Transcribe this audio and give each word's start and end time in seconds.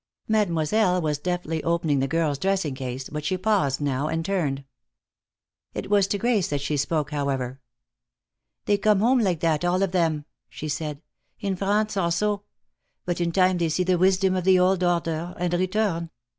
Mademoiselle 0.27 0.99
was 0.99 1.19
deftly 1.19 1.63
opening 1.63 1.99
the 1.99 2.07
girl's 2.07 2.39
dressing 2.39 2.73
case, 2.73 3.07
but 3.07 3.23
she 3.23 3.37
paused 3.37 3.79
now 3.79 4.07
and 4.07 4.25
turned. 4.25 4.63
It 5.75 5.91
was 5.91 6.07
to 6.07 6.17
Grace 6.17 6.47
that 6.49 6.59
she 6.59 6.75
spoke, 6.75 7.11
however. 7.11 7.59
"They 8.65 8.79
come 8.79 8.99
home 9.01 9.19
like 9.19 9.41
that, 9.41 9.63
all 9.63 9.83
of 9.83 9.91
them," 9.91 10.25
she 10.49 10.69
said. 10.69 11.03
"In 11.39 11.55
France 11.55 11.97
also. 11.97 12.45
But 13.05 13.21
in 13.21 13.31
time 13.31 13.59
they 13.59 13.69
see 13.69 13.83
the 13.83 13.99
wisdom 13.99 14.35
of 14.35 14.43
the 14.43 14.57
old 14.57 14.83
order, 14.83 15.35
and 15.37 15.53
return. 15.53 16.09